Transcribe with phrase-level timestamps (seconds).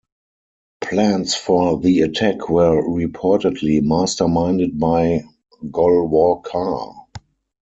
[0.83, 5.21] Plans for the attack were reportedly masterminded by
[5.65, 6.95] Golwalkar.